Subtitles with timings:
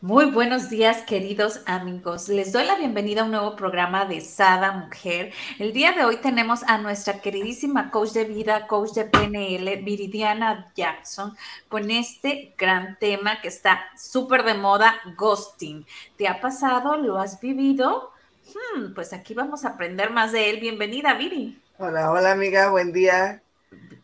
[0.00, 2.28] Muy buenos días, queridos amigos.
[2.28, 5.32] Les doy la bienvenida a un nuevo programa de Sada Mujer.
[5.58, 10.70] El día de hoy tenemos a nuestra queridísima coach de vida, coach de PNL, Viridiana
[10.76, 11.36] Jackson,
[11.68, 15.84] con este gran tema que está súper de moda, ghosting.
[16.16, 16.96] ¿Te ha pasado?
[16.96, 18.12] ¿Lo has vivido?
[18.54, 20.60] Hmm, pues aquí vamos a aprender más de él.
[20.60, 21.60] Bienvenida, Viri.
[21.76, 23.42] Hola, hola amiga, buen día.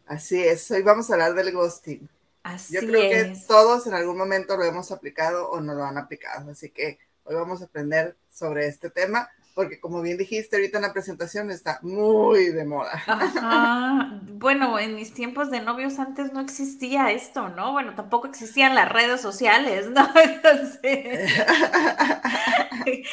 [0.09, 2.09] Así es, hoy vamos a hablar del ghosting.
[2.45, 3.11] Así Yo creo es.
[3.11, 6.99] que todos en algún momento lo hemos aplicado o no lo han aplicado, así que
[7.25, 11.51] hoy vamos a aprender sobre este tema, porque como bien dijiste ahorita en la presentación
[11.51, 13.03] está muy de moda.
[13.07, 14.21] Ajá.
[14.45, 17.73] Bueno, en mis tiempos de novios antes no existía esto, ¿no?
[17.73, 20.07] Bueno, tampoco existían las redes sociales, ¿no?
[20.23, 21.33] Entonces,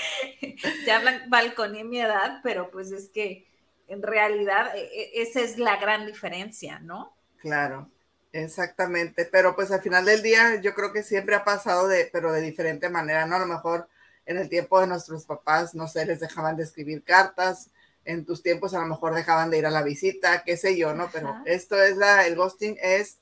[0.85, 3.47] ya hablan balconé mi edad, pero pues es que
[3.87, 7.13] en realidad e- e- esa es la gran diferencia, ¿no?
[7.37, 7.89] Claro,
[8.33, 12.31] exactamente, pero pues al final del día yo creo que siempre ha pasado de, pero
[12.31, 13.35] de diferente manera, ¿no?
[13.35, 13.87] A lo mejor
[14.25, 17.69] en el tiempo de nuestros papás, no sé, les dejaban de escribir cartas,
[18.05, 20.93] en tus tiempos a lo mejor dejaban de ir a la visita, qué sé yo,
[20.93, 21.09] ¿no?
[21.11, 21.43] Pero Ajá.
[21.45, 23.17] esto es la, el ghosting es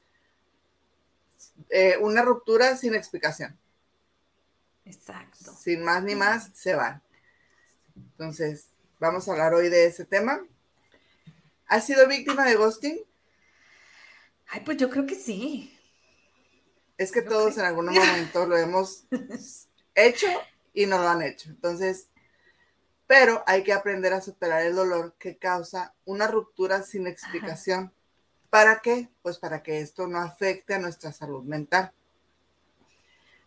[1.69, 3.57] eh, una ruptura sin explicación,
[4.85, 5.53] Exacto.
[5.53, 7.01] sin más ni más, se van.
[7.95, 8.67] Entonces,
[8.99, 10.45] vamos a hablar hoy de ese tema.
[11.67, 12.99] ¿Has sido víctima de ghosting?
[14.49, 15.75] Ay, pues yo creo que sí.
[16.97, 17.65] Es que Yo todos creo.
[17.65, 19.05] en algún momento lo hemos
[19.95, 20.27] hecho
[20.73, 21.49] y no lo han hecho.
[21.49, 22.09] Entonces,
[23.07, 27.93] pero hay que aprender a superar el dolor que causa una ruptura sin explicación.
[28.49, 29.09] ¿Para qué?
[29.21, 31.91] Pues para que esto no afecte a nuestra salud mental.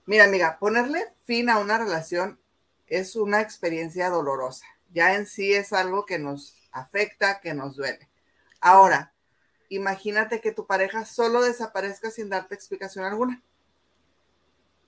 [0.06, 2.40] Mira, amiga, ponerle fin a una relación
[2.86, 4.66] es una experiencia dolorosa.
[4.92, 8.08] Ya en sí es algo que nos afecta, que nos duele.
[8.60, 9.11] Ahora,
[9.74, 13.42] imagínate que tu pareja solo desaparezca sin darte explicación alguna.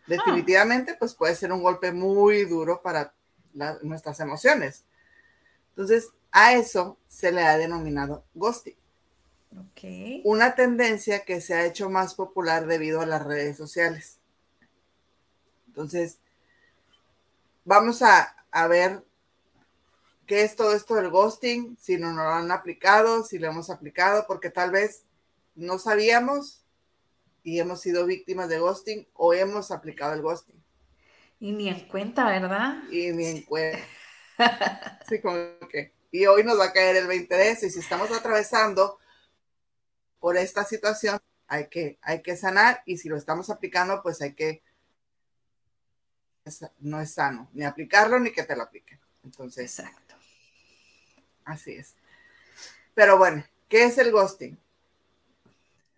[0.06, 3.14] Definitivamente, pues puede ser un golpe muy duro para
[3.54, 4.84] la- nuestras emociones.
[5.70, 8.76] Entonces, a eso se le ha denominado ghosting,
[9.52, 10.20] Ok.
[10.24, 14.18] una tendencia que se ha hecho más popular debido a las redes sociales.
[15.68, 16.18] Entonces,
[17.64, 19.02] vamos a, a ver
[20.26, 23.70] qué es todo esto del ghosting, si no nos lo han aplicado, si lo hemos
[23.70, 25.04] aplicado, porque tal vez
[25.54, 26.64] no sabíamos
[27.42, 30.62] y hemos sido víctimas de ghosting o hemos aplicado el ghosting
[31.38, 32.82] Y ni en cuenta, ¿verdad?
[32.90, 33.78] y ni en cuenta.
[35.08, 35.36] Sí, como
[35.70, 35.92] que.
[36.10, 37.66] Y hoy nos va a caer el 20 de eso.
[37.66, 38.98] Y si estamos atravesando
[40.18, 42.82] por esta situación, hay que, hay que sanar.
[42.86, 44.62] Y si lo estamos aplicando, pues hay que.
[46.80, 49.00] No es sano, ni aplicarlo ni que te lo apliquen.
[49.22, 50.03] Entonces, Exacto.
[51.44, 51.94] Así es.
[52.94, 54.58] Pero bueno, ¿qué es el ghosting?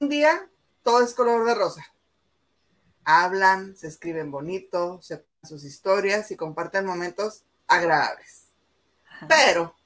[0.01, 0.49] Un día
[0.83, 1.87] todo es color de rosa.
[3.05, 8.49] Hablan, se escriben bonito, se sus historias y comparten momentos agradables.
[9.09, 9.29] Ajá.
[9.29, 9.77] Pero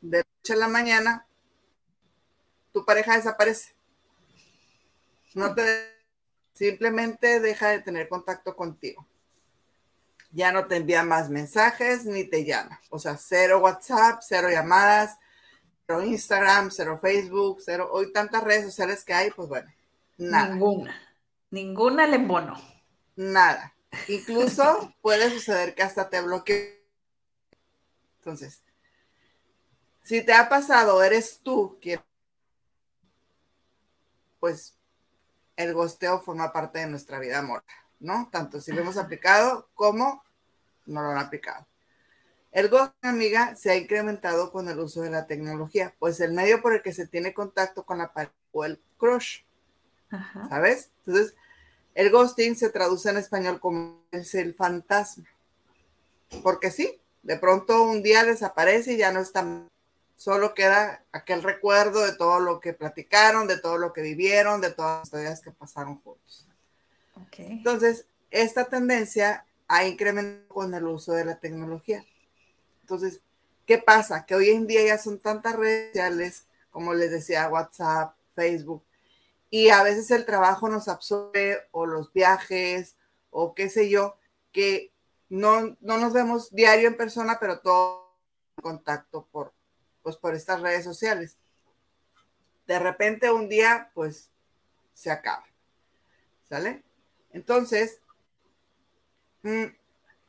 [0.00, 1.26] de la noche a la mañana,
[2.72, 3.74] tu pareja desaparece.
[5.34, 5.94] No te
[6.54, 9.06] simplemente deja de tener contacto contigo.
[10.34, 12.80] Ya no te envía más mensajes ni te llama.
[12.90, 15.16] O sea, cero WhatsApp, cero llamadas,
[15.86, 17.88] cero Instagram, cero Facebook, cero.
[17.92, 19.72] Hoy tantas redes sociales que hay, pues bueno,
[20.18, 20.48] nada.
[20.48, 21.00] Ninguna.
[21.50, 22.60] Ninguna le embono.
[23.14, 23.74] Nada.
[24.08, 26.84] Incluso puede suceder que hasta te bloquee.
[28.18, 28.64] Entonces,
[30.02, 32.00] si te ha pasado, eres tú quien,
[34.40, 34.76] pues
[35.56, 38.28] el gosteo forma parte de nuestra vida amorosa, ¿no?
[38.30, 40.22] Tanto si lo hemos aplicado como
[40.86, 41.66] no lo han aplicado.
[42.52, 46.62] El ghosting, amiga, se ha incrementado con el uso de la tecnología, pues el medio
[46.62, 49.40] por el que se tiene contacto con la pareja o el crush.
[50.10, 50.48] Ajá.
[50.48, 50.90] ¿sabes?
[51.04, 51.34] Entonces,
[51.94, 55.24] el ghosting se traduce en español como es el fantasma.
[56.42, 59.44] Porque sí, de pronto un día desaparece y ya no está,
[60.16, 64.70] solo queda aquel recuerdo de todo lo que platicaron, de todo lo que vivieron, de
[64.70, 66.46] todas las historias que pasaron juntos.
[67.36, 72.04] Entonces, esta tendencia ha incrementado con el uso de la tecnología.
[72.82, 73.20] Entonces,
[73.66, 74.26] ¿qué pasa?
[74.26, 78.84] Que hoy en día ya son tantas redes sociales, como les decía, WhatsApp, Facebook,
[79.50, 82.96] y a veces el trabajo nos absorbe o los viajes
[83.30, 84.16] o qué sé yo,
[84.52, 84.92] que
[85.28, 88.16] no, no nos vemos diario en persona, pero todo
[88.56, 89.52] en contacto por,
[90.02, 91.36] pues, por estas redes sociales.
[92.66, 94.30] De repente un día, pues,
[94.92, 95.44] se acaba.
[96.48, 96.82] ¿Sale?
[97.34, 98.00] Entonces,
[99.42, 99.64] mm,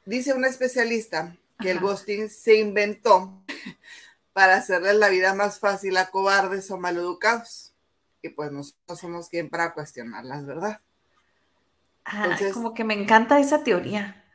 [0.06, 3.42] dice un especialista que el ghosting se inventó
[4.34, 7.74] para hacerles la vida más fácil a cobardes o maleducados.
[8.22, 10.82] Y pues nosotros somos quien para cuestionarlas, ¿verdad?
[12.12, 14.26] Entonces, como que me encanta esa teoría.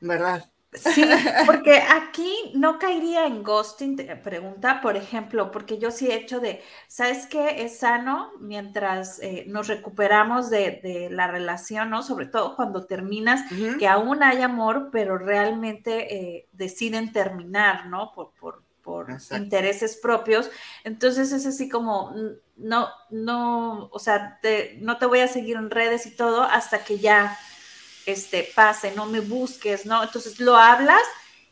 [0.00, 0.50] ¿Verdad?
[0.72, 1.04] Sí,
[1.46, 6.40] porque aquí no caería en ghosting, te pregunta, por ejemplo, porque yo sí he hecho
[6.40, 7.64] de, ¿sabes qué?
[7.64, 12.02] Es sano mientras eh, nos recuperamos de, la relación, ¿no?
[12.02, 13.42] Sobre todo cuando terminas,
[13.78, 18.12] que aún hay amor, pero realmente eh, deciden terminar, ¿no?
[18.12, 20.50] Por, por, por intereses propios.
[20.84, 22.14] Entonces es así como,
[22.56, 24.38] no, no, o sea,
[24.78, 27.36] no te voy a seguir en redes y todo hasta que ya
[28.06, 30.02] este, pase, no me busques, ¿no?
[30.02, 31.02] Entonces lo hablas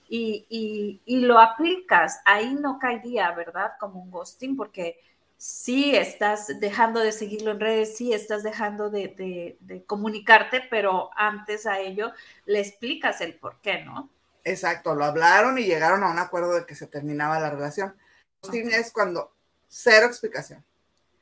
[0.09, 2.21] y, lo aplicas.
[2.25, 3.73] Ahí no caería, ¿verdad?
[3.79, 5.01] Como un ghosting, porque
[5.37, 11.81] sí estás dejando de seguirlo en redes, sí estás dejando de, comunicarte, pero antes a
[11.81, 12.13] ello
[12.47, 14.09] le explicas el por qué, ¿no?
[14.45, 17.97] Exacto, lo hablaron y llegaron a un acuerdo de que se terminaba la relación.
[18.43, 19.33] Ghosting es cuando
[19.69, 20.65] cero explicación,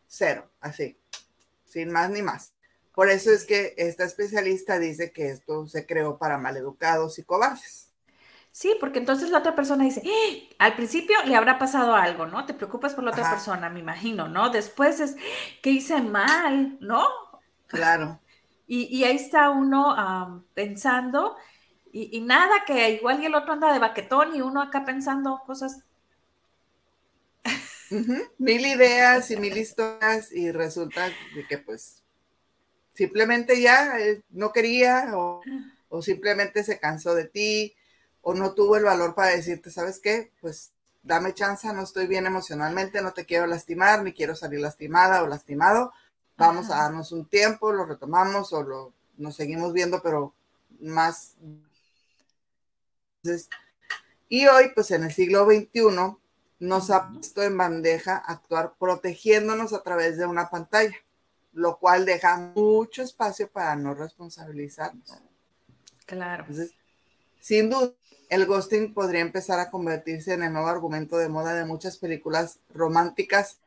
[0.06, 0.98] cero, así,
[1.64, 2.52] sin más ni más.
[2.94, 7.88] Por eso es que esta especialista dice que esto se creó para maleducados y cobardes.
[8.50, 10.50] Sí, porque entonces la otra persona dice, ¡Eh!
[10.58, 12.44] al principio le habrá pasado algo, ¿no?
[12.44, 14.50] Te preocupas por la otra persona, me imagino, ¿no?
[14.50, 15.16] Después es,
[15.62, 16.76] ¿qué hice mal?
[16.80, 17.06] ¿No?
[17.66, 18.20] Claro.
[18.64, 21.36] Y, ahí está uno pensando,
[21.92, 25.84] y, nada, que igual y el otro anda de baquetón y uno acá pensando cosas.
[28.38, 32.01] Mil ideas y mil historias y resulta de que pues
[32.94, 35.42] simplemente ya eh, no quería o,
[36.02, 37.74] simplemente se cansó de ti
[38.22, 40.32] o no tuvo el valor para decirte, ¿sabes qué?
[40.40, 40.72] Pues
[41.02, 45.26] dame chance, no estoy bien emocionalmente, no te quiero lastimar, ni quiero salir lastimada o
[45.26, 45.92] lastimado.
[46.38, 50.32] Vamos a darnos un tiempo, lo retomamos o lo, nos seguimos viendo, pero
[50.80, 51.34] más.
[54.28, 56.16] y hoy, pues en el siglo XXI,
[56.60, 60.96] nos ha puesto en bandeja actuar protegiéndonos a través de una pantalla
[61.52, 65.22] lo cual deja mucho espacio para no responsabilizarnos.
[66.06, 66.44] Claro.
[66.44, 66.74] Entonces,
[67.40, 67.92] sin duda,
[68.28, 72.60] el ghosting podría empezar a convertirse en el nuevo argumento de moda de muchas películas
[72.70, 73.58] románticas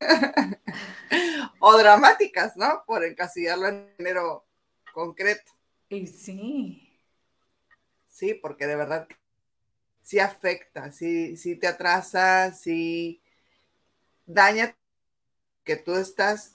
[1.58, 2.84] o dramáticas, ¿no?
[2.86, 4.44] Por encasillarlo en género
[4.92, 5.52] concreto.
[5.88, 6.88] Y sí.
[8.08, 9.08] Sí, porque de verdad
[10.02, 13.20] sí afecta, sí, sí te atrasa, sí
[14.26, 14.76] daña
[15.64, 16.54] que tú estás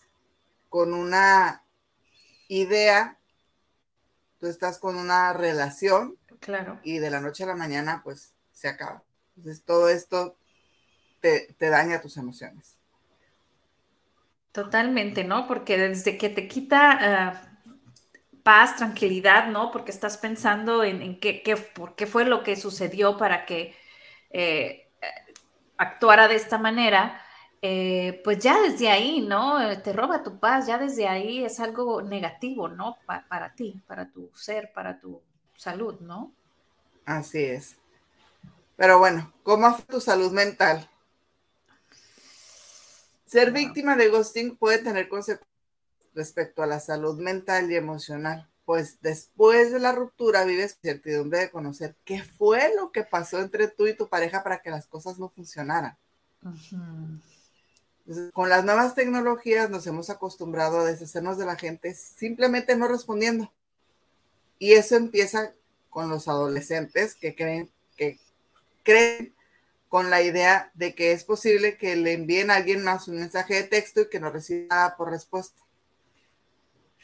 [0.69, 1.63] con una
[2.47, 3.17] idea,
[4.39, 6.17] tú estás con una relación.
[6.39, 6.79] Claro.
[6.83, 9.03] Y de la noche a la mañana, pues se acaba.
[9.35, 10.37] Entonces, todo esto
[11.19, 12.77] te, daña tus emociones.
[14.51, 15.47] Totalmente, ¿no?
[15.47, 17.59] Porque desde que te quita ah,
[18.43, 19.71] paz, tranquilidad, ¿no?
[19.71, 23.75] Porque estás pensando en, qué, qué, por qué fue lo que sucedió para que
[24.31, 24.89] eh,
[25.77, 27.21] actuara de esta manera
[27.61, 29.59] eh, pues ya desde ahí, ¿no?
[29.61, 32.97] Eh, te roba tu paz, ya desde ahí es algo negativo, ¿no?
[33.05, 35.21] para ti, para tu ser, para tu
[35.55, 36.31] salud, ¿no?
[37.05, 37.77] Así es.
[38.75, 40.87] Pero bueno, ¿cómo afecta tu salud mental?
[43.25, 45.47] Ser víctima de ghosting puede tener consecuencias
[46.13, 51.51] respecto a la salud mental y emocional, pues después de la ruptura vives certidumbre de
[51.51, 55.19] conocer qué fue lo que pasó entre tú y tu pareja para que las cosas
[55.19, 55.95] no funcionaran
[58.33, 63.51] con las nuevas tecnologías nos hemos acostumbrado a deshacernos de la gente simplemente no respondiendo.
[64.59, 65.53] Y eso empieza
[65.89, 68.19] con los adolescentes que creen que
[68.83, 69.33] creen
[69.89, 73.55] con la idea de que es posible que le envíen a alguien más un mensaje
[73.55, 75.61] de texto y que no reciba nada por respuesta.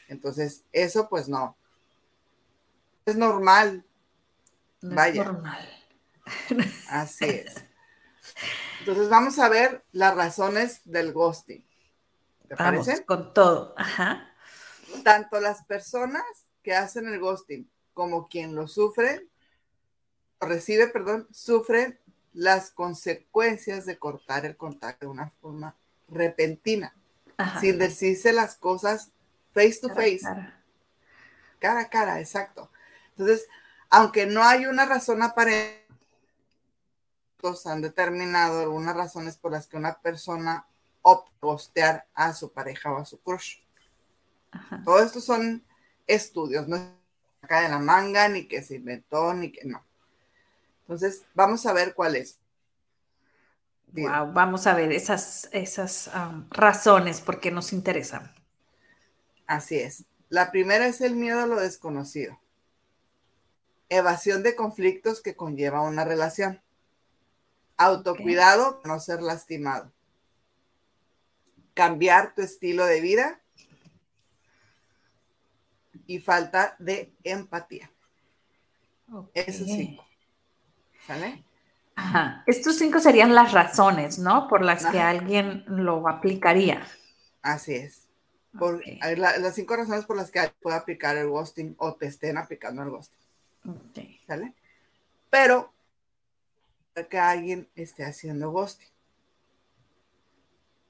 [0.08, 1.56] Entonces, eso pues no.
[3.06, 3.84] Es normal.
[4.82, 5.22] Vaya.
[5.22, 5.68] Es normal.
[6.88, 7.54] Así es.
[8.86, 11.64] Entonces vamos a ver las razones del ghosting.
[12.46, 13.72] ¿Te vamos, Con todo.
[13.78, 14.30] Ajá.
[15.02, 16.22] Tanto las personas
[16.62, 19.26] que hacen el ghosting como quien lo sufre,
[20.38, 21.98] recibe, perdón, sufren
[22.34, 25.74] las consecuencias de cortar el contacto de una forma
[26.08, 26.94] repentina,
[27.62, 29.12] sin decirse las cosas
[29.54, 30.20] face to face.
[31.58, 32.70] cara a cara, exacto.
[33.16, 33.48] Entonces,
[33.88, 35.83] aunque no hay una razón aparente,
[37.66, 40.66] han determinado algunas razones por las que una persona
[41.02, 43.58] opta a a su pareja o a su crush.
[44.84, 45.62] Todo esto son
[46.06, 46.76] estudios, no
[47.42, 49.84] acá de la manga, ni que se inventó, ni que no.
[50.82, 52.38] Entonces, vamos a ver cuál es.
[53.88, 58.34] Wow, vamos a ver esas, esas um, razones porque nos interesan.
[59.46, 60.04] Así es.
[60.30, 62.40] La primera es el miedo a lo desconocido.
[63.88, 66.60] Evasión de conflictos que conlleva una relación.
[67.76, 69.92] Autocuidado para no ser lastimado.
[71.74, 73.40] Cambiar tu estilo de vida.
[76.06, 77.90] Y falta de empatía.
[79.34, 79.98] Eso sí.
[81.06, 81.44] ¿Sale?
[81.96, 82.42] Ajá.
[82.46, 84.48] Estos cinco serían las razones, ¿no?
[84.48, 86.86] Por las que alguien lo aplicaría.
[87.42, 88.08] Así es.
[88.58, 88.82] Por,
[89.16, 92.90] las cinco razones por las que puede aplicar el ghosting o te estén aplicando el
[92.90, 93.18] ghosting.
[94.26, 94.54] ¿Sale?
[95.30, 95.72] Pero
[97.08, 98.88] que alguien esté haciendo ghosting.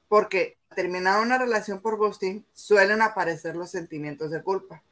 [0.09, 4.83] Porque terminar una relación por ghosting suelen aparecer los sentimientos de culpa.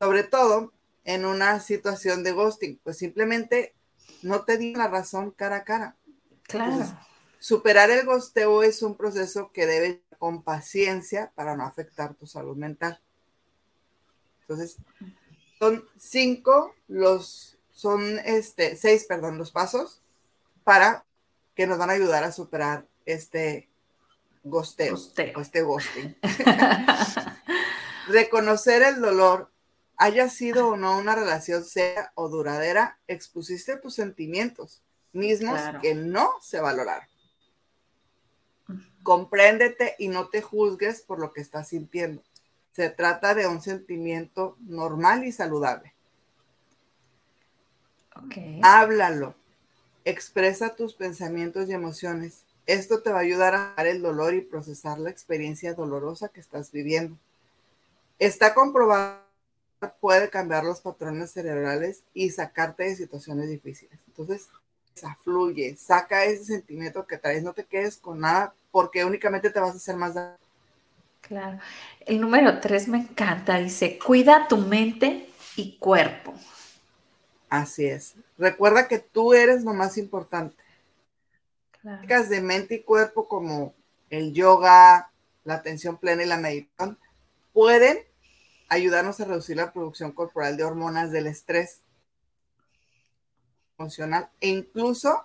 [0.00, 0.72] Sobre todo
[1.04, 3.74] en una situación de ghosting, pues simplemente
[4.22, 5.96] no te di la razón cara a cara.
[6.42, 6.84] Claro.
[7.38, 12.56] superar el ghosteo es un proceso que debe con paciencia para no afectar tu salud
[12.56, 13.00] mental.
[14.42, 14.76] Entonces,
[15.58, 17.53] son cinco los,
[17.84, 20.00] son este, seis, perdón, los pasos
[20.64, 21.04] para
[21.54, 23.68] que nos van a ayudar a superar este
[24.42, 26.16] ghosteo, este ghosting.
[28.08, 29.52] Reconocer el dolor
[29.98, 36.32] haya sido o no una relación sea o duradera, expusiste tus sentimientos mismos que no
[36.40, 37.06] se valoraron.
[39.02, 42.22] Compréndete y no te juzgues por lo que estás sintiendo.
[42.72, 45.93] Se trata de un sentimiento normal y saludable.
[48.62, 49.34] Háblalo.
[50.04, 52.44] Expresa tus pensamientos y emociones.
[52.66, 56.40] Esto te va a ayudar a dar el dolor y procesar la experiencia dolorosa que
[56.40, 57.16] estás viviendo.
[58.18, 59.24] Está comprobado
[60.00, 63.98] puede cambiar los patrones cerebrales y sacarte de situaciones difíciles.
[64.06, 64.48] Entonces,
[65.22, 69.72] fluye, saca ese sentimiento que traes, no te quedes con nada porque únicamente te vas
[69.72, 70.36] a hacer más daño.
[71.20, 71.58] Claro.
[72.00, 76.34] El número tres me encanta, dice, cuida tu mente y cuerpo.
[77.54, 78.16] Así es.
[78.36, 80.64] Recuerda que tú eres lo más importante.
[81.80, 82.28] Claro.
[82.28, 83.74] de mente y cuerpo como
[84.10, 85.12] el yoga,
[85.44, 86.98] la atención plena y la meditación
[87.52, 87.98] pueden
[88.68, 91.82] ayudarnos a reducir la producción corporal de hormonas del estrés
[93.78, 95.24] emocional e incluso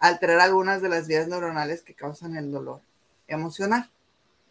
[0.00, 2.82] alterar algunas de las vías neuronales que causan el dolor
[3.28, 3.90] emocional.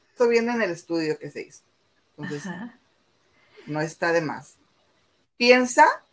[0.10, 1.62] Esto viene en el estudio que se hizo.
[2.18, 2.52] Entonces,
[3.68, 4.56] no está de más.
[5.38, 6.04] Piensa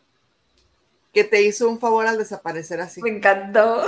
[1.13, 3.03] que te hizo un favor al desaparecer así.
[3.03, 3.85] Me encantó.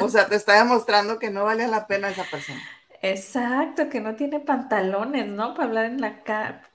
[0.00, 2.62] O sea, te está demostrando que no vale la pena esa persona.
[3.02, 5.54] Exacto, que no tiene pantalones, ¿no?
[5.54, 6.70] Para hablar en la cara.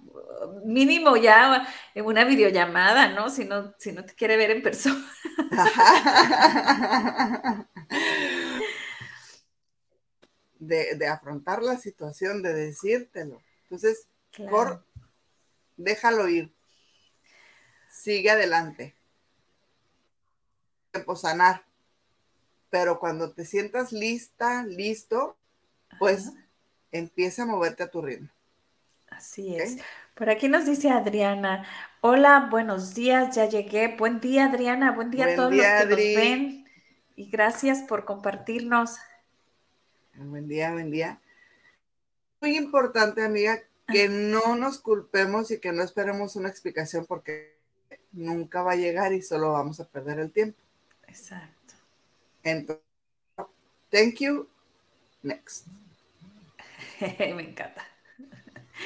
[0.66, 3.30] Mínimo ya en una videollamada, ¿no?
[3.30, 5.04] Si no, si no te quiere ver en persona.
[10.60, 13.42] De, afrontar la situación, de decírtelo.
[13.63, 14.08] Entonces,
[14.50, 14.84] por
[15.77, 16.54] déjalo ir.
[17.98, 18.94] Sigue adelante.
[20.92, 21.63] Tiempo sanar.
[22.70, 25.36] Pero cuando te sientas lista, listo,
[25.98, 26.32] pues
[26.92, 28.30] empieza a moverte a tu ritmo.
[29.10, 29.77] Así es.
[30.13, 31.66] Por aquí nos dice Adriana,
[32.01, 33.96] hola, buenos días, ya llegué.
[33.98, 36.66] Buen día, Adriana, buen día a todos los que nos ven.
[37.16, 38.98] Y gracias por compartirnos.
[40.13, 41.20] Buen día, buen día.
[42.42, 47.56] Muy importante, amiga, que no nos culpemos y que no esperemos una explicación porque
[48.17, 50.59] nunca va a llegar y solo vamos a perder el tiempo.
[51.07, 51.74] Exacto.
[52.43, 52.83] Entonces,
[53.89, 54.47] thank you.
[55.24, 55.67] Next.
[57.00, 57.86] Me encanta.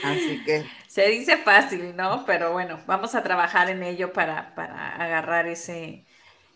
[0.04, 0.66] Así que.
[0.88, 2.26] Se dice fácil, ¿no?
[2.26, 4.54] Pero bueno, vamos a trabajar en ello para,
[4.96, 6.06] agarrar ese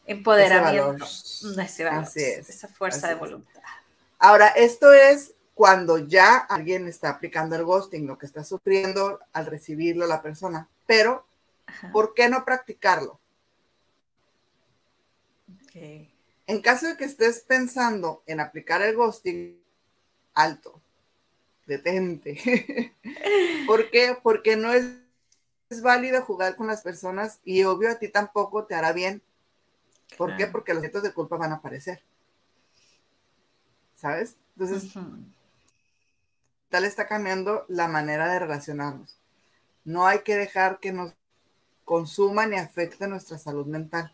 [0.05, 1.05] empoderamiento.
[1.05, 3.61] esa fuerza de voluntad.
[4.19, 9.45] Ahora, esto es cuando ya alguien está aplicando el ghosting, lo que está sufriendo al
[9.45, 10.67] recibirlo la persona.
[10.85, 11.25] Pero,
[11.91, 13.19] ¿por qué no practicarlo?
[16.47, 19.61] En caso de que estés pensando en aplicar el ghosting,
[20.33, 20.81] alto,
[21.65, 22.93] detente.
[23.67, 24.17] ¿Por qué?
[24.21, 24.85] Porque no es,
[25.81, 29.21] válido jugar con las personas y obvio a ti tampoco te hará bien.
[30.17, 30.47] ¿Por qué?
[30.47, 32.01] Porque los actos de culpa van a aparecer.
[33.95, 34.37] ¿Sabes?
[34.55, 34.93] Entonces,
[36.69, 39.17] tal está cambiando la manera de relacionarnos.
[39.83, 41.13] No hay que dejar que nos
[41.85, 44.11] consuma ni afecte nuestra salud mental.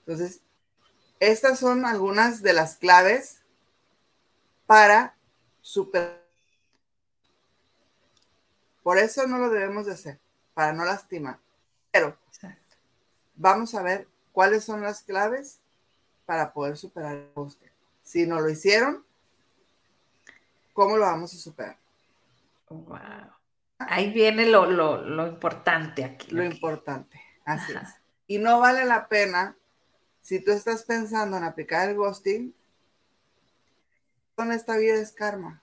[0.00, 0.40] Entonces,
[1.18, 3.42] estas son algunas de las claves
[4.66, 5.14] para
[5.60, 6.24] super
[8.82, 10.18] Por eso no lo debemos de hacer,
[10.54, 11.38] para no lastimar.
[11.92, 12.16] Pero
[13.34, 15.58] vamos a ver cuáles son las claves
[16.24, 17.70] para poder superar el ghosting.
[18.02, 19.04] Si no lo hicieron,
[20.72, 21.76] ¿cómo lo vamos a superar?
[22.68, 23.39] Wow.
[23.80, 26.30] Ahí viene lo, importante aquí.
[26.30, 27.88] Lo importante, así es.
[28.26, 29.56] Y no vale la pena,
[30.20, 32.54] si tú estás pensando en aplicar el ghosting,
[34.34, 35.62] con esta vida es karma.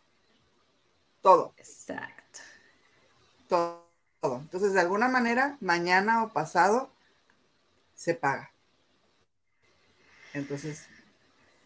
[1.21, 1.53] Todo.
[1.57, 2.39] Exacto.
[3.47, 3.85] Todo.
[4.21, 6.89] Entonces, de alguna manera, mañana o pasado,
[7.93, 8.51] se paga.
[10.33, 10.87] Entonces,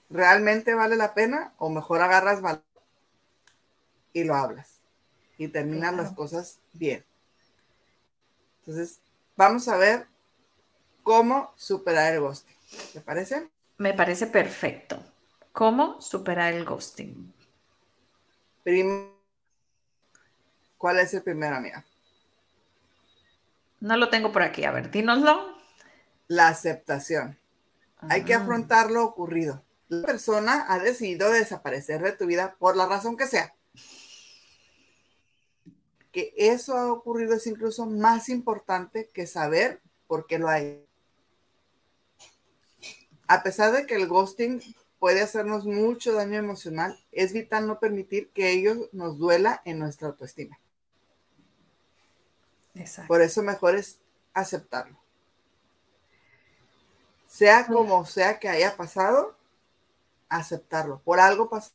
[0.10, 1.53] ¿realmente vale la pena?
[1.58, 2.63] O mejor agarras valor
[4.12, 4.81] y lo hablas
[5.43, 7.03] y terminan las cosas bien.
[8.60, 9.01] Entonces,
[9.36, 10.05] vamos a ver
[11.01, 12.55] cómo superar el ghosting.
[12.93, 13.50] ¿Te parece?
[13.77, 15.03] Me parece perfecto.
[15.51, 17.33] ¿Cómo superar el ghosting?
[20.77, 21.83] ¿Cuál es el primero, amiga?
[23.79, 24.63] No lo tengo por aquí.
[24.63, 25.57] A ver, dínoslo.
[26.27, 27.39] La aceptación.
[27.98, 28.41] Hay que ah.
[28.41, 29.63] afrontar lo ocurrido.
[29.88, 33.55] La persona ha decidido desaparecer de tu vida por la razón que sea.
[36.12, 40.86] Que eso ha ocurrido es incluso más importante que saber por qué lo hay.
[43.27, 44.62] A pesar de que el ghosting
[45.00, 50.10] puede hacernos mucho daño emocional, es vital no permitir que ello nos duela en nuestra
[50.10, 50.60] autoestima.
[53.08, 54.00] Por eso mejor es
[54.34, 54.98] aceptarlo.
[57.25, 59.38] Sea como sea que haya pasado,
[60.30, 61.01] aceptarlo.
[61.03, 61.72] Por algo pasó.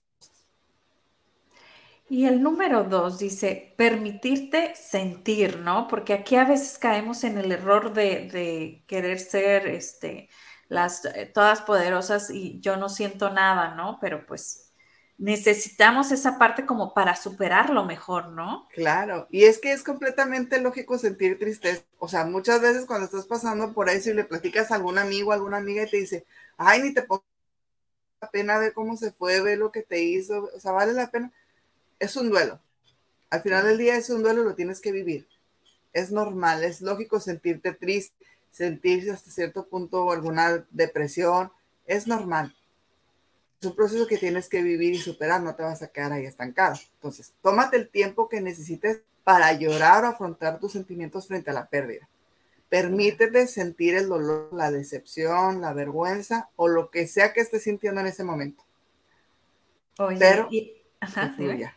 [2.08, 5.88] Y el número dos dice, permitirte sentir, ¿no?
[5.88, 10.28] Porque aquí a veces caemos en el error de, querer ser este,
[10.68, 13.98] las eh, todas poderosas y yo no siento nada, ¿no?
[14.00, 14.72] Pero pues
[15.18, 18.68] necesitamos esa parte como para superarlo mejor, ¿no?
[18.72, 21.82] Claro, y es que es completamente lógico sentir tristeza.
[21.98, 25.32] O sea, muchas veces cuando estás pasando por eso y le platicas a algún amigo,
[25.32, 27.24] alguna amiga y te dice, ay, ni te pongo
[28.20, 31.10] la pena ver cómo se fue, ver lo que te hizo, o sea, vale la
[31.10, 31.32] pena.
[31.98, 32.60] Es un duelo.
[33.30, 35.28] Al final del día es un duelo, lo tienes que vivir.
[35.92, 41.50] Es normal, es lógico sentirte triste, sentirse hasta cierto punto alguna depresión,
[41.86, 42.54] es normal
[43.60, 46.26] es un proceso que tienes que vivir y superar, no te vas a quedar ahí
[46.26, 46.76] estancado.
[46.94, 51.66] Entonces, tómate el tiempo que necesites para llorar o afrontar tus sentimientos frente a la
[51.66, 52.08] pérdida.
[52.68, 58.00] Permítete sentir el dolor, la decepción, la vergüenza o lo que sea que estés sintiendo
[58.00, 58.64] en ese momento.
[59.98, 60.84] Oye, pero que
[61.36, 61.76] fluya.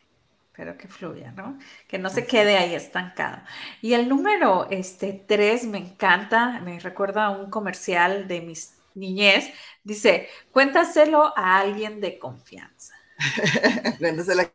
[0.60, 1.58] Pero que fluya, ¿no?
[1.88, 3.42] Que no se quede ahí estancado.
[3.82, 9.54] Y el número este, tres me encanta, me recuerda a un comercial de mis niñez,
[9.86, 12.94] dice, cuéntaselo a alguien de confianza.
[14.00, 14.52] Cuéntaselo.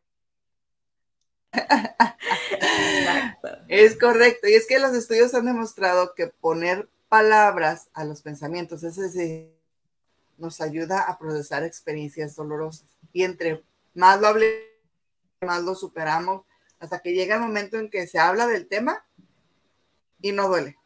[3.68, 4.46] es correcto.
[4.46, 9.54] Y es que los estudios han demostrado que poner palabras a los pensamientos, es decir,
[10.36, 12.90] nos ayuda a procesar experiencias dolorosas.
[13.14, 13.64] Y entre
[13.94, 14.73] más lo hablemos,
[15.44, 16.42] más lo superamos,
[16.78, 19.04] hasta que llega el momento en que se habla del tema
[20.20, 20.76] y no duele.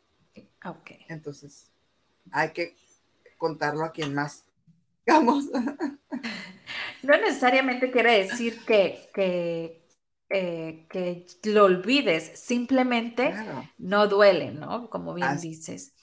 [0.64, 0.90] Ok.
[1.08, 1.70] Entonces,
[2.30, 2.76] hay que
[3.36, 4.44] contarlo a quien más,
[5.06, 5.46] digamos.
[7.02, 9.86] No necesariamente quiere decir que, que,
[10.30, 13.32] eh, que lo olvides, simplemente
[13.78, 14.90] no duele, ¿no?
[14.90, 15.94] Como bien dices.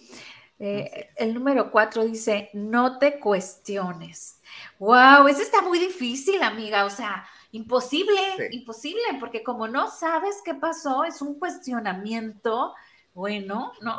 [0.58, 4.40] Eh, el número cuatro dice, no te cuestiones.
[4.80, 6.86] Wow, eso está muy difícil, amiga.
[6.86, 8.20] O sea, imposible,
[8.52, 12.74] imposible, porque como no sabes qué pasó, es un cuestionamiento
[13.14, 13.98] bueno, ¿no?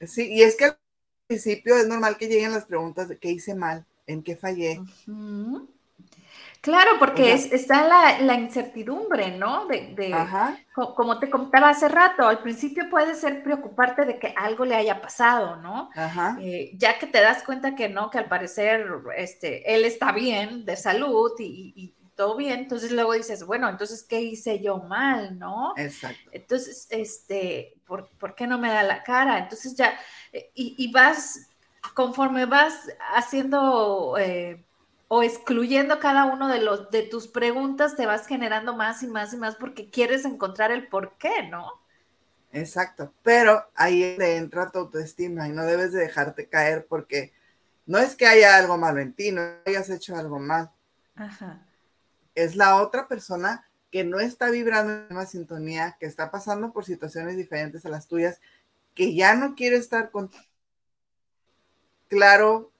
[0.00, 0.76] Sí, y es que
[1.26, 4.80] principio es normal que lleguen las preguntas de qué hice mal, en qué fallé.
[6.60, 7.86] Claro, porque está
[8.18, 9.66] la, incertidumbre, ¿no?
[9.66, 10.12] De,
[10.74, 15.00] como te contaba hace rato, al principio puede ser preocuparte de que algo le haya
[15.00, 15.90] pasado, ¿no?
[16.40, 20.64] Eh, ya que te das cuenta que no, que al parecer este, él está bien
[20.64, 25.74] de salud y, todo bien, entonces luego dices, bueno, entonces, ¿qué hice yo mal, no?
[25.76, 26.30] Exacto.
[26.32, 29.38] Entonces, este, ¿por, ¿por qué no me da la cara?
[29.38, 29.92] Entonces ya,
[30.32, 31.50] eh, y, vas,
[31.94, 34.64] conforme vas haciendo eh,
[35.08, 39.34] o excluyendo cada uno de, los, de tus preguntas, te vas generando más y más
[39.34, 41.70] y más porque quieres encontrar el por qué, ¿no?
[42.50, 47.34] Exacto, pero ahí entra tu autoestima y no debes de dejarte caer porque
[47.84, 50.70] no es que haya algo malo en ti, no hayas hecho algo mal.
[51.14, 51.65] Ajá
[52.36, 56.72] es la otra persona que no está vibrando en la misma sintonía, que está pasando
[56.72, 58.40] por situaciones diferentes a las tuyas,
[58.94, 60.30] que ya no quiere estar con
[62.06, 62.70] claro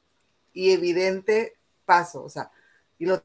[0.53, 2.53] y evidente paso, o sea,
[2.99, 3.25] y lo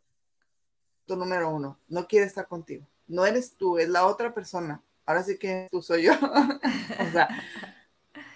[1.08, 5.38] número uno, no quiere estar contigo, no eres tú, es la otra persona ahora sí
[5.38, 6.14] que tú soy yo.
[6.22, 7.28] o sea,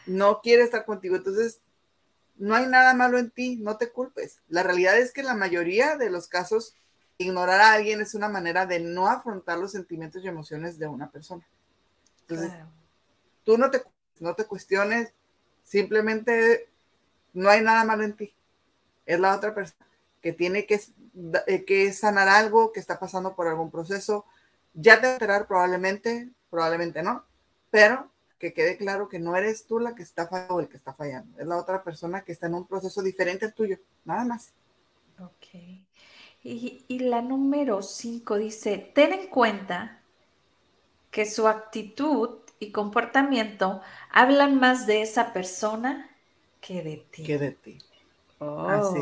[0.05, 1.15] no quiere estar contigo.
[1.15, 1.62] Entonces,
[2.36, 4.41] no hay nada malo en ti, no te culpes.
[4.47, 6.75] La realidad es que la mayoría de los casos,
[7.17, 11.10] ignorar a alguien es una manera de no afrontar los sentimientos y emociones de una
[11.10, 11.45] persona.
[12.21, 12.51] Entonces,
[13.43, 13.84] tú no te,
[14.19, 15.13] no te cuestiones,
[15.63, 16.69] simplemente
[17.34, 18.34] no hay nada malo en ti.
[19.06, 19.86] Es la otra persona
[20.21, 20.82] que tiene que,
[21.47, 24.25] eh, que sanar algo, que está pasando por algún proceso.
[24.73, 27.23] Ya te enterar probablemente, probablemente no,
[27.69, 30.78] pero que quede claro que no eres tú la que está fallando o el que
[30.78, 34.25] está fallando, es la otra persona que está en un proceso diferente al tuyo, nada
[34.25, 34.51] más.
[35.19, 35.85] Ok.
[36.47, 39.99] Y, y la número cinco dice, ten en cuenta
[41.10, 43.81] que su actitud y comportamiento
[44.12, 46.15] hablan más de esa persona
[46.62, 47.23] que de ti.
[47.23, 47.79] Que de ti.
[48.38, 48.69] Oh.
[48.69, 48.99] Así.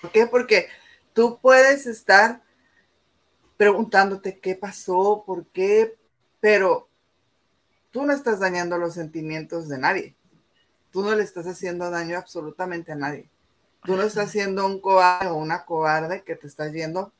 [0.00, 0.26] ¿Por qué?
[0.26, 0.68] Porque
[1.12, 2.42] tú puedes estar
[3.58, 5.98] preguntándote qué pasó, por qué,
[6.40, 6.88] pero
[7.90, 10.16] tú no estás dañando los sentimientos de nadie.
[10.90, 13.28] Tú no le estás haciendo daño absolutamente a nadie.
[13.84, 17.12] Tú no estás siendo un cobarde o una cobarde que te estás yendo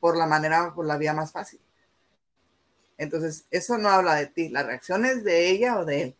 [0.00, 1.60] por la manera, por la vía más fácil.
[2.98, 4.48] Entonces, eso no habla de ti.
[4.48, 6.16] La reacción es de ella o de él.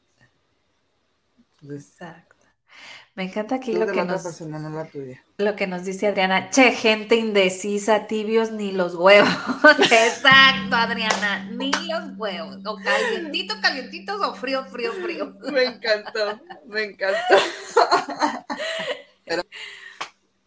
[1.71, 2.37] Exacto.
[3.15, 5.23] Me encanta aquí lo que, nos, persona, no la tuya.
[5.39, 6.51] lo que nos dice Adriana.
[6.51, 9.31] Che, gente indecisa, tibios ni los huevos.
[9.91, 12.59] Exacto, Adriana, ni los huevos.
[12.67, 15.35] O calientitos, calientitos o frío, frío, frío.
[15.51, 17.37] Me encantó, me encantó.
[19.27, 19.43] Pero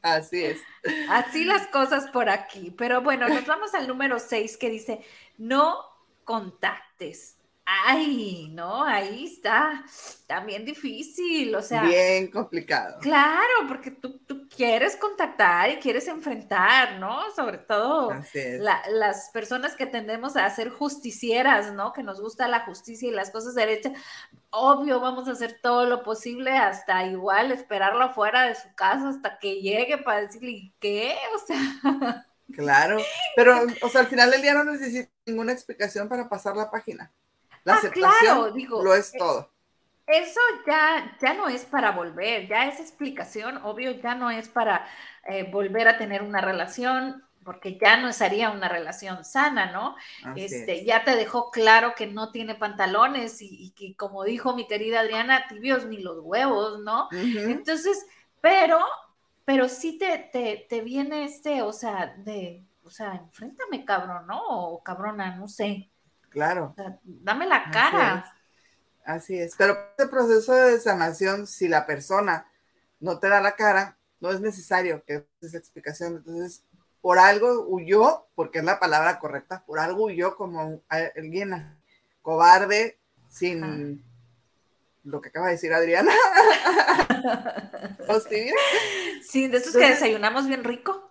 [0.01, 0.61] así es.
[1.09, 2.73] Así las cosas por aquí.
[2.77, 5.01] Pero bueno, nos vamos al número 6 que dice,
[5.37, 5.85] no
[6.23, 7.38] contactes
[7.71, 9.83] Ay, no, ahí está
[10.25, 11.83] también difícil, o sea.
[11.83, 12.97] Bien complicado.
[12.99, 14.19] Claro, porque tú,
[14.55, 17.29] quieres contactar y quieres enfrentar, ¿no?
[17.35, 18.11] Sobre todo
[18.89, 21.93] las personas que tendemos a ser justicieras, ¿no?
[21.93, 23.93] Que nos gusta la justicia y las cosas derechas.
[24.49, 29.37] Obvio, vamos a hacer todo lo posible hasta igual esperarlo afuera de su casa hasta
[29.37, 31.15] que llegue para decirle, ¿qué?
[31.35, 32.25] O sea.
[32.51, 32.97] Claro,
[33.35, 37.13] pero, o sea, al final del día no necesita ninguna explicación para pasar la página.
[37.69, 39.51] La ah, aceptación digo, lo es eh, todo.
[40.07, 44.87] Eso ya, ya no es para volver, ya esa explicación, obvio, ya no es para
[45.27, 49.95] eh, volver a tener una relación, porque ya no sería una relación sana, ¿no?
[50.35, 55.01] este, ya te dejó claro que no tiene pantalones y, que, como dijo mi querida
[55.01, 57.07] Adriana, tibios ni los huevos, ¿no?
[57.11, 58.03] Entonces,
[58.41, 58.79] pero,
[59.45, 64.41] pero sí te, te, te, viene este, o sea, de, o sea, enfréntame, cabrón, ¿no?
[64.41, 65.91] O cabrona, no sé.
[66.29, 66.75] Claro.
[67.03, 68.33] dame la cara.
[69.03, 69.55] Así es.
[69.57, 72.45] Pero este proceso de sanación, si la persona
[72.99, 76.17] no te da la cara, no es necesario que esa explicación.
[76.17, 76.63] Entonces,
[77.01, 81.77] por algo huyó, porque es la palabra correcta, por algo huyó como alguien
[82.21, 84.03] cobarde, sin
[85.03, 86.11] lo que acaba de decir Adriana.
[89.27, 91.09] sí, de esos que desayunamos bien rico.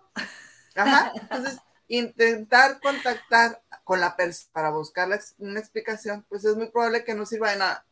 [0.75, 1.11] Ajá.
[1.15, 7.15] Entonces, intentar contactar con la persona para buscar una explicación, pues es muy probable que
[7.15, 7.87] no sirva de nada.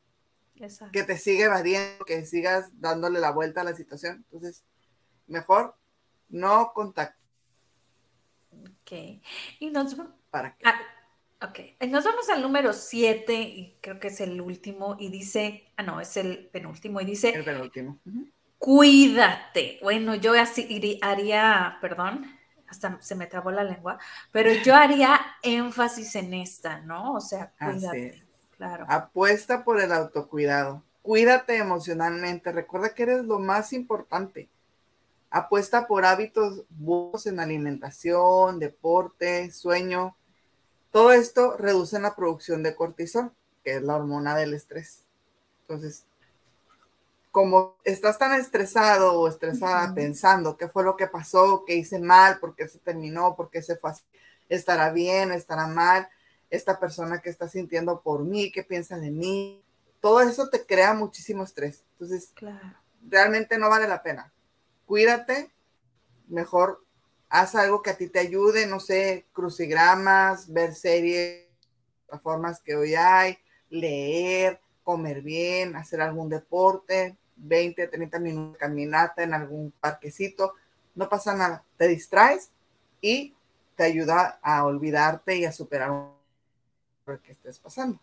[0.94, 4.18] Que te siga evadiendo, que sigas dándole la vuelta a la situación.
[4.18, 4.64] Entonces,
[5.26, 5.76] mejor
[6.30, 7.18] no contactar.
[8.52, 8.92] Ok.
[9.58, 9.96] Y nos,
[10.30, 10.66] ¿Para qué?
[10.68, 10.80] Ah,
[11.48, 11.90] ok.
[11.90, 16.00] Nos vamos al número 7, y creo que es el último, y dice, ah, no,
[16.00, 17.30] es el penúltimo, y dice...
[17.30, 18.00] El penúltimo.
[18.60, 19.80] Cuídate.
[19.82, 22.37] Bueno, yo así haría, perdón,
[22.68, 24.00] hasta se me trabó la lengua,
[24.32, 27.14] pero yo haría énfasis en esta, ¿no?
[27.14, 28.24] O sea, cuídate.
[28.58, 28.86] Claro.
[28.90, 30.84] Apuesta por el autocuidado.
[31.04, 32.52] Cuídate emocionalmente.
[32.52, 34.50] Recuerda que eres lo más importante.
[35.30, 40.16] Apuesta por hábitos buenos en alimentación, deporte, sueño.
[40.92, 43.32] Todo esto reduce la producción de cortisol,
[43.64, 45.04] que es la hormona del estrés.
[45.62, 46.07] Entonces,
[47.38, 52.40] como estás tan estresado o estresada pensando qué fue lo que pasó, qué hice mal,
[52.40, 54.02] por qué se terminó, por qué se fue así,
[54.50, 56.10] estará bien, estará mal,
[56.50, 59.64] esta persona que está sintiendo por mí, qué piensa de mí,
[60.02, 61.84] todo eso te crea muchísimo estrés.
[61.92, 62.34] Entonces,
[63.08, 64.34] realmente no vale la pena.
[64.88, 65.52] Cuídate,
[66.28, 66.84] mejor
[67.30, 71.46] haz algo que a ti te ayude, no sé, crucigramas, ver series,
[72.24, 73.38] formas que hoy hay,
[73.70, 80.54] leer, comer bien, hacer algún deporte, 20, 30 minutos de caminata en algún parquecito,
[80.96, 82.52] no pasa nada, te distraes
[83.02, 83.36] y
[83.76, 85.90] te ayuda a olvidarte y a superar
[87.06, 88.00] lo que estés pasando.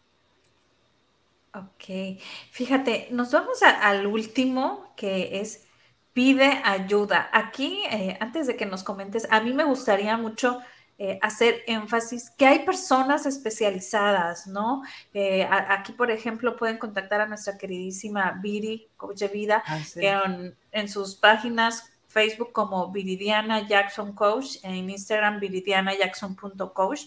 [1.55, 2.19] Ok,
[2.51, 5.69] fíjate, nos vamos al último que es
[6.13, 7.29] pide ayuda.
[7.33, 10.61] Aquí, eh, antes de que nos comentes, a mí me gustaría mucho
[10.97, 14.83] eh, hacer énfasis que hay personas especializadas, ¿no?
[15.13, 20.57] Eh, aquí, por ejemplo, pueden contactar a nuestra queridísima Viri, coach de vida, ah, en,
[20.71, 27.01] en, sus páginas Facebook como Viridiana Jackson Coach, en Instagram viridianajackson.coach.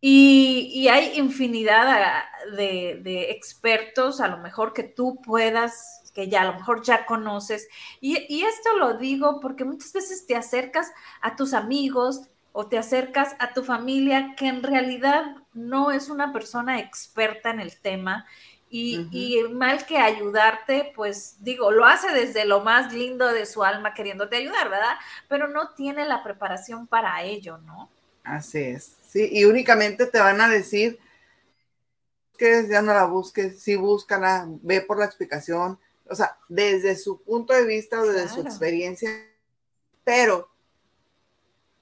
[0.00, 2.24] Y, y, hay infinidad
[2.56, 7.06] de, de, expertos, a lo mejor que tú puedas, que ya a lo mejor ya
[7.06, 7.68] conoces.
[8.00, 12.78] Y, y, esto lo digo porque muchas veces te acercas a tus amigos o te
[12.78, 18.26] acercas a tu familia que en realidad no es una persona experta en el tema
[18.74, 23.92] y, mal que ayudarte, pues digo, lo hace desde lo más lindo de su alma
[23.92, 24.94] queriéndote ayudar, ¿verdad?
[25.28, 27.90] Pero no tiene la preparación para ello, ¿no?
[28.24, 30.98] Así es, sí, y únicamente te van a decir
[32.38, 37.20] que ya no la busques, sí búscala, ve por la explicación, o sea, desde su
[37.22, 39.10] punto de vista o desde su experiencia,
[40.02, 40.51] pero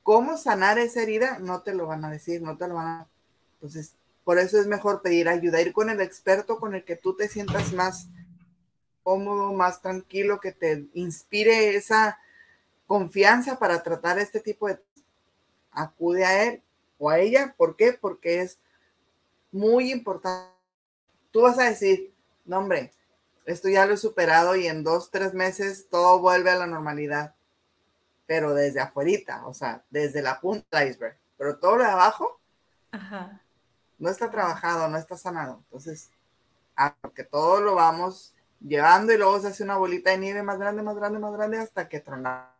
[0.03, 3.09] cómo sanar esa herida no te lo van a decir, no te lo van a...
[3.55, 7.17] Entonces, por eso es mejor pedir ayuda, ir con el experto con el que tú
[7.17, 8.09] te sientas más
[9.03, 12.19] cómodo, más tranquilo, que te inspire esa
[12.87, 14.81] confianza para tratar este tipo de...
[15.73, 16.63] Acude a él
[16.99, 17.55] o a ella.
[17.57, 17.93] ¿Por qué?
[17.93, 18.59] Porque es
[19.53, 20.53] muy importante.
[21.31, 22.13] Tú vas a decir,
[22.45, 22.93] no hombre,
[23.47, 27.35] esto ya lo he superado y en dos, tres meses todo vuelve a la normalidad.
[28.31, 31.17] Pero desde afuera, o sea, desde la punta del iceberg.
[31.37, 32.41] Pero todo lo de abajo,
[32.93, 33.41] Ajá
[34.01, 35.61] no está trabajado, no está sanado.
[35.67, 36.11] Entonces,
[37.03, 40.83] porque todo lo vamos llevando y luego se hace una bolita de nieve más grande,
[40.83, 42.51] más grande, más grande hasta que trona.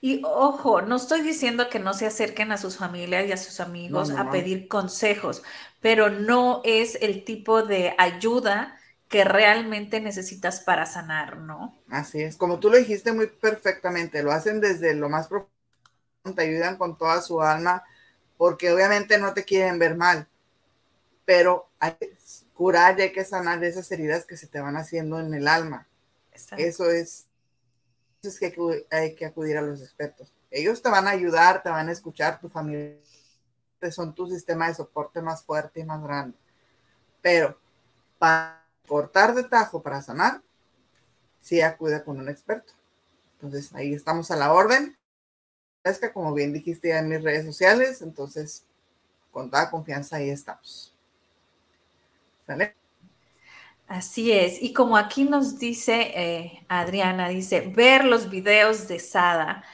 [0.00, 3.60] Y ojo, no estoy diciendo que no se acerquen a sus familias y a sus
[3.60, 5.44] amigos a pedir consejos,
[5.80, 8.76] pero no es el tipo de ayuda
[9.12, 11.78] que realmente necesitas para sanar, ¿no?
[11.90, 15.52] Así es, como tú lo dijiste muy perfectamente, lo hacen desde lo más profundo,
[16.34, 17.84] te ayudan con toda su alma,
[18.38, 20.26] porque obviamente no te quieren ver mal,
[21.26, 22.14] pero hay que
[22.54, 25.86] curar y hay que sanar esas heridas que se te van haciendo en el alma.
[26.56, 27.26] Eso es,
[28.22, 28.54] es que
[28.90, 30.32] hay que acudir a los expertos.
[30.50, 32.96] Ellos te van a ayudar, te van a escuchar, tu familia
[33.90, 36.38] son tu sistema de soporte más fuerte y más grande.
[37.20, 37.58] Pero
[38.18, 40.42] para cortar de tajo, para sanar,
[41.40, 42.72] sí acude con un experto.
[43.34, 44.96] Entonces ahí estamos a la orden.
[46.14, 48.64] Como bien dijiste ya en mis redes sociales, entonces
[49.32, 50.94] con toda confianza ahí estamos.
[53.88, 54.62] Así es.
[54.62, 59.64] Y como aquí nos dice eh, Adriana, dice, ver los videos de Sada.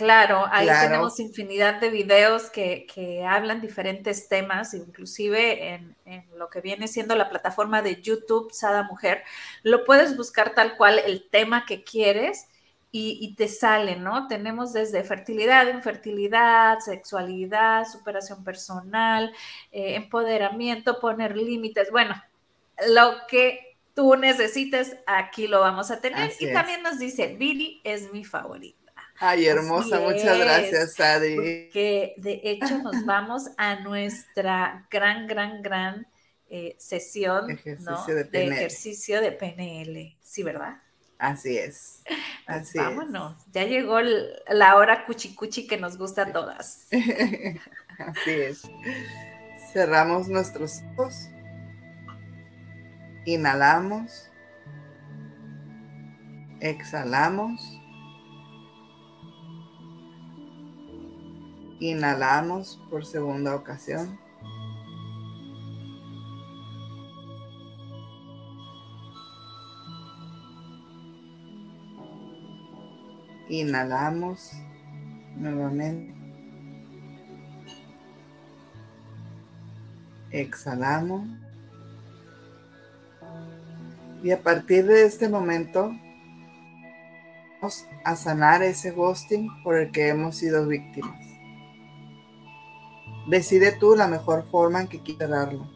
[0.00, 5.94] Claro, ahí tenemos infinidad de videos que, hablan diferentes temas, inclusive en,
[6.38, 9.22] lo que viene siendo la plataforma de YouTube Sada Mujer.
[9.62, 12.48] Lo puedes buscar tal cual el tema que quieres
[12.90, 14.26] y, te sale, ¿no?
[14.26, 19.30] Tenemos desde fertilidad, infertilidad, sexualidad, superación personal,
[19.70, 22.14] eh, empoderamiento, poner límites, bueno,
[22.88, 26.32] lo que tú necesites, aquí lo vamos a tener.
[26.40, 28.79] y también nos dice, Billy es mi favorita.
[29.20, 31.68] Ay, hermosa, muchas gracias, Adi.
[31.70, 36.06] Que de hecho nos vamos a nuestra gran, gran, gran
[36.48, 40.16] eh, sesión de, de ejercicio de PNL.
[40.22, 40.78] Sí, ¿verdad?
[41.18, 42.02] Así es.
[42.46, 43.36] Así Vámonos.
[43.52, 46.88] Ya llegó la hora cuchicuchi que nos gusta a todas.
[47.98, 48.62] Así es.
[49.72, 51.28] Cerramos nuestros ojos.
[53.26, 54.30] Inhalamos.
[56.60, 57.79] Exhalamos.
[61.80, 64.18] Inhalamos por segunda ocasión.
[73.48, 74.52] Inhalamos
[75.36, 76.14] nuevamente.
[80.30, 81.26] Exhalamos.
[84.22, 85.92] Y a partir de este momento,
[87.54, 91.29] vamos a sanar ese ghosting por el que hemos sido víctimas.
[93.30, 95.70] Decide tú la mejor forma en que quieras darlo.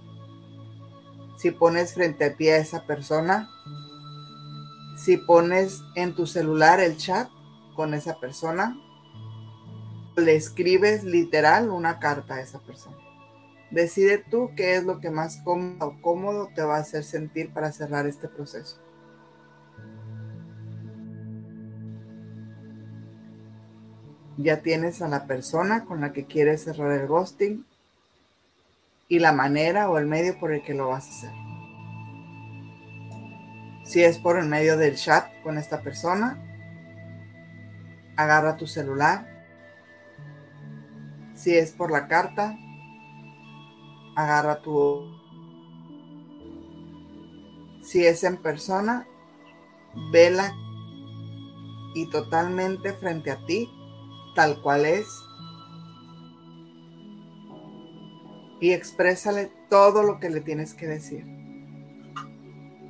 [1.38, 3.48] Si pones frente a ti a esa persona,
[4.98, 7.28] si pones en tu celular el chat,
[7.76, 8.76] con esa persona,
[10.16, 12.96] le escribes literal una carta a esa persona.
[13.70, 18.06] Decide tú qué es lo que más cómodo te va a hacer sentir para cerrar
[18.06, 18.78] este proceso.
[24.36, 27.64] Ya tienes a la persona con la que quieres cerrar el ghosting
[29.08, 31.44] y la manera o el medio por el que lo vas a hacer.
[33.84, 36.38] Si es por el medio del chat con esta persona,
[38.16, 39.30] agarra tu celular,
[41.34, 42.56] Si es por la carta,
[44.14, 45.02] agarra tu...
[47.82, 49.06] Si es en persona,
[50.12, 50.54] vela
[51.94, 53.68] y totalmente frente a ti,
[54.34, 55.06] tal cual es.
[58.60, 61.24] Y exprésale todo lo que le tienes que decir.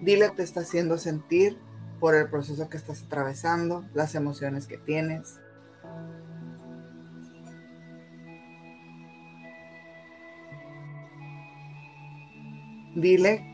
[0.03, 1.59] Dile que te está haciendo sentir
[2.01, 5.41] por el proceso que estás atravesando, las emociones que tienes.
[12.95, 13.45] Dile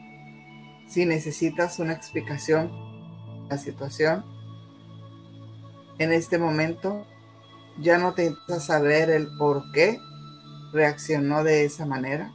[0.88, 2.90] si necesitas una explicación
[3.50, 4.24] la situación.
[5.98, 7.04] En este momento
[7.78, 9.98] ya no te interesa saber el por qué
[10.72, 12.32] reaccionó de esa manera.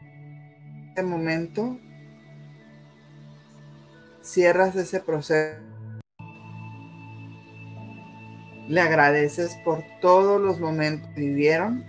[0.00, 1.78] En este momento
[4.20, 5.60] cierras ese proceso.
[8.68, 11.84] Le agradeces por todos los momentos que vivieron,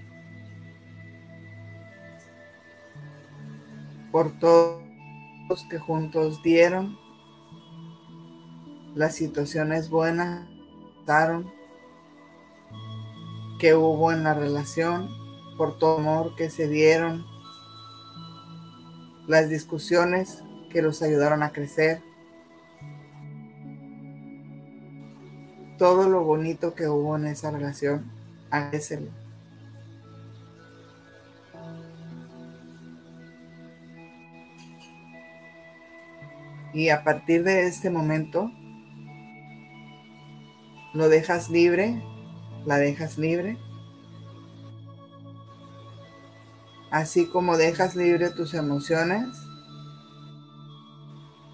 [4.11, 4.82] por todos
[5.49, 6.97] los que juntos dieron,
[8.95, 10.47] las situaciones buenas
[13.59, 15.09] que hubo en la relación,
[15.57, 17.25] por todo amor que se dieron,
[19.27, 22.01] las discusiones que los ayudaron a crecer.
[25.77, 28.11] Todo lo bonito que hubo en esa relación,
[28.49, 29.22] agradecelo.
[36.73, 38.51] Y a partir de este momento,
[40.93, 42.01] lo dejas libre,
[42.65, 43.57] la dejas libre.
[46.91, 49.27] Así como dejas libre tus emociones.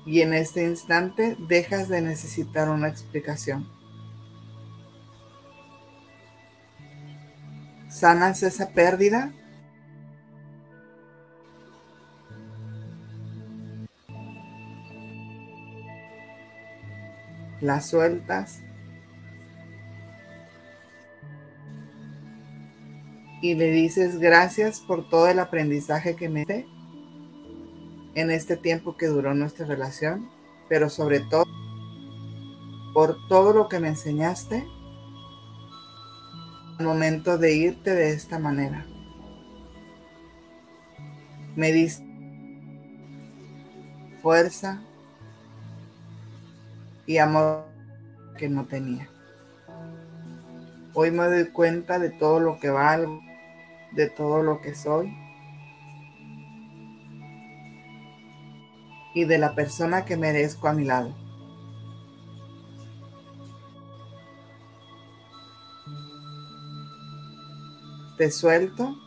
[0.06, 3.80] Y en este instante dejas de necesitar una explicación.
[8.00, 9.34] sanas esa pérdida.
[17.70, 18.64] La sueltas.
[23.44, 26.66] Y le dices gracias por todo el aprendizaje que me dé
[28.16, 30.32] en este tiempo que duró nuestra relación,
[30.68, 31.46] pero sobre todo
[32.96, 34.66] por todo lo que me enseñaste
[36.80, 38.84] momento de irte de esta manera.
[41.56, 42.04] Me diste
[44.24, 44.82] fuerza
[47.10, 47.66] y amor
[48.38, 49.10] que no tenía.
[50.94, 53.20] Hoy me doy cuenta de todo lo que valgo,
[53.94, 55.12] de todo lo que soy
[59.16, 61.16] y de la persona que merezco a mi lado.
[68.18, 68.98] te suelto.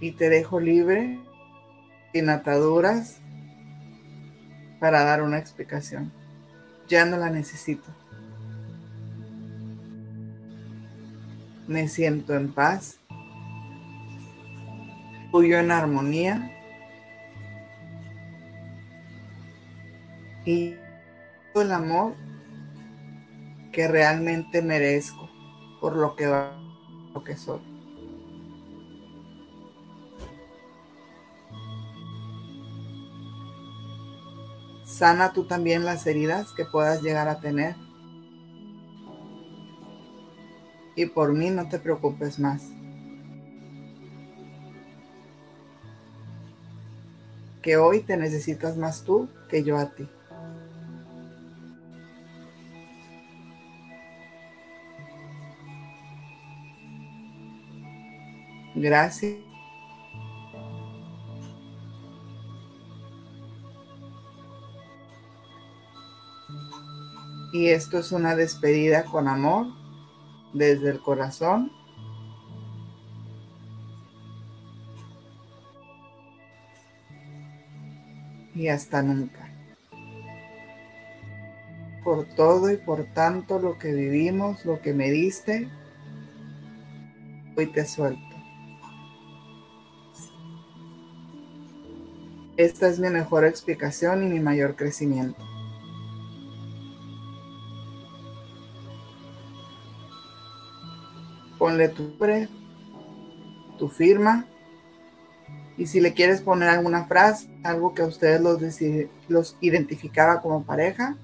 [0.00, 1.20] Y te dejo libre,
[2.12, 3.22] sin ataduras,
[4.82, 6.12] para dar una explicación.
[6.88, 7.88] Ya no la necesito.
[11.68, 12.98] Me siento en paz,
[15.30, 16.50] fluyo en armonía
[20.44, 20.74] y
[21.54, 22.14] el amor
[23.70, 25.30] que realmente merezco
[25.80, 27.71] por lo que, lo que soy.
[35.02, 37.74] Sana tú también las heridas que puedas llegar a tener.
[40.94, 42.62] Y por mí no te preocupes más.
[47.62, 50.08] Que hoy te necesitas más tú que yo a ti.
[58.76, 59.51] Gracias.
[67.62, 69.68] Y esto es una despedida con amor
[70.52, 71.70] desde el corazón.
[78.52, 79.48] Y hasta nunca.
[82.02, 85.68] Por todo y por tanto lo que vivimos, lo que me diste,
[87.56, 88.36] hoy te suelto.
[92.56, 95.51] Esta es mi mejor explicación y mi mayor crecimiento.
[101.72, 102.48] Ponle tu nombre,
[103.78, 104.44] tu firma
[105.78, 108.60] Y si le quieres poner alguna frase, algo que a ustedes los,
[109.28, 111.16] los identificaba como pareja,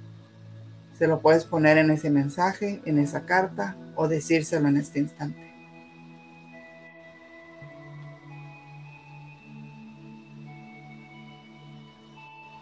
[0.98, 5.52] se lo puedes poner en ese mensaje, en esa carta o decírselo en este instante.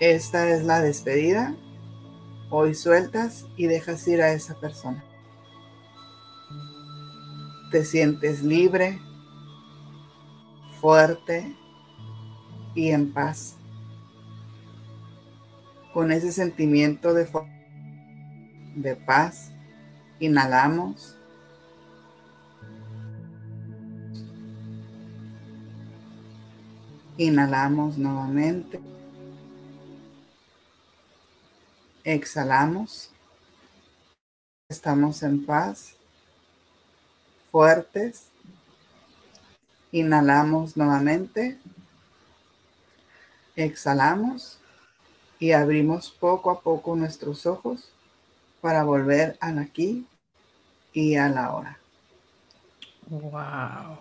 [0.01, 1.55] Esta es la despedida.
[2.51, 5.05] Hoy sueltas y dejas ir a esa persona.
[7.71, 9.01] Te sientes libre,
[10.81, 11.57] fuerte
[12.75, 13.57] y en paz.
[15.93, 17.29] Con ese sentimiento de,
[18.77, 19.51] de paz,
[20.21, 21.17] inhalamos.
[27.17, 28.81] Inhalamos nuevamente.
[32.05, 33.11] Exhalamos.
[34.69, 35.97] Estamos en paz,
[37.57, 38.27] fuertes.
[39.91, 41.57] Inhalamos nuevamente.
[43.57, 44.59] Exhalamos
[45.39, 47.91] y abrimos poco a poco nuestros ojos
[48.61, 50.07] para volver al aquí
[50.93, 51.79] y a la hora.
[53.09, 54.01] Wow.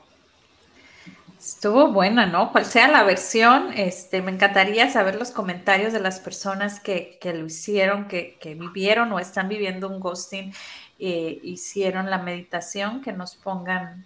[1.39, 2.51] Estuvo buena, ¿no?
[2.51, 7.45] Cual sea la versión, este, me encantaría saber los comentarios de las personas que, lo
[7.45, 10.53] hicieron, que, vivieron o están viviendo un ghosting,
[10.99, 14.05] eh, hicieron la meditación, que nos pongan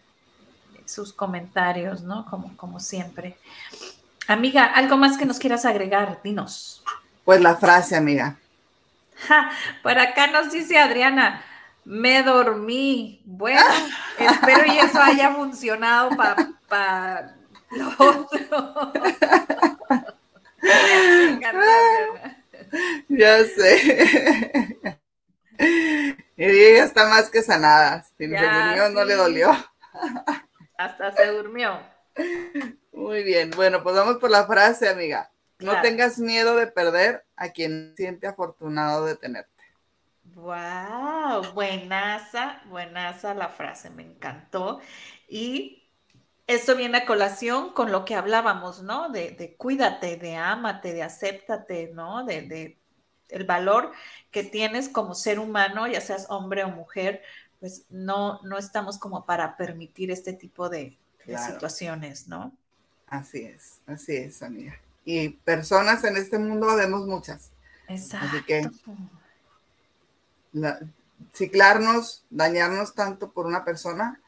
[0.86, 2.26] sus comentarios, ¿no?
[2.26, 3.38] Como, como siempre.
[4.28, 6.20] Amiga, ¿algo más que nos quieras agregar?
[6.24, 6.84] Dinos.
[7.26, 8.38] Pues la frase, amiga.
[9.84, 11.44] por acá nos dice Adriana,
[11.84, 13.22] me dormí.
[13.26, 13.62] Bueno,
[14.20, 17.36] espero y eso haya funcionado para para
[17.72, 18.94] lo otro.
[23.10, 24.78] ya sé.
[26.40, 28.06] Y ella está más que sanada.
[28.18, 29.52] Si durmió, no le dolió.
[30.78, 31.82] Hasta se durmió.
[32.94, 33.52] Muy bien.
[33.52, 35.32] Bueno, pues vamos por la frase, amiga.
[35.60, 39.52] No tengas miedo de perder a quien siente afortunado de tenerte.
[40.24, 44.80] Wow, buenaza, buenaza la frase, me encantó.
[45.28, 45.90] Y
[46.48, 49.10] esto viene a colación con lo que hablábamos, ¿no?
[49.10, 52.24] De, cuídate, de ámate, de acéptate, ¿no?
[52.24, 52.79] De,
[53.30, 53.92] el valor
[54.32, 57.22] que tienes como ser humano, ya seas hombre o mujer,
[57.60, 62.52] pues no, no estamos como para permitir este tipo de, situaciones, ¿no?
[63.06, 64.74] Así es, así es, amiga.
[65.06, 67.52] Y personas en este mundo vemos muchas.
[67.88, 68.28] Exacto.
[68.28, 68.70] Así que
[71.34, 74.20] ciclarnos, dañarnos tanto por una persona,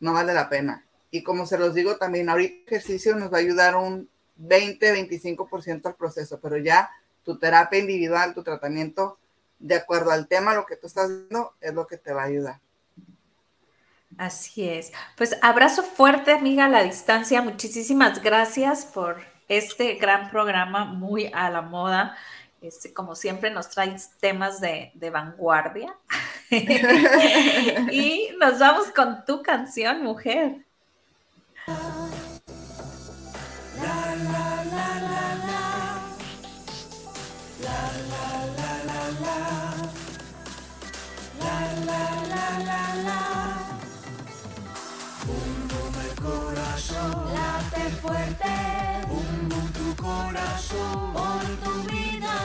[0.00, 0.84] no vale la pena.
[1.10, 4.08] Y como se los digo también, ahorita el ejercicio nos va a ayudar un
[4.40, 6.90] 20-25% al proceso, pero ya
[7.28, 9.18] tu terapia individual, tu tratamiento,
[9.58, 12.24] de acuerdo al tema, lo que tú estás viendo, es lo que te va a
[12.24, 12.58] ayudar.
[14.16, 14.92] Así es.
[15.14, 17.42] Pues abrazo fuerte, amiga, a la distancia.
[17.42, 22.16] Muchísimas gracias por este gran programa muy a la moda.
[22.62, 25.94] Este, como siempre nos traes temas de, de vanguardia.
[26.50, 30.64] y nos vamos con tu canción, mujer.
[48.00, 48.54] Fuerte,
[49.08, 52.36] bum tu corazón, por tu vida,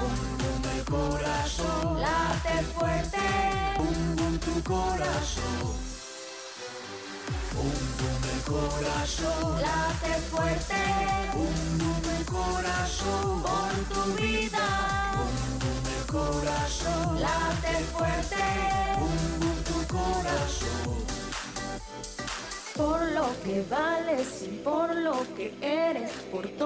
[0.00, 3.26] bum el corazón, late fuerte,
[3.78, 5.76] bum tu corazón.
[7.54, 10.82] Bum el corazón, late fuerte,
[11.34, 14.66] bum el corazón, por tu vida,
[15.16, 18.44] bum el corazón, late fuerte,
[18.98, 21.05] bum tu corazón.
[22.76, 26.64] Por lo que vales y por lo que eres, por todo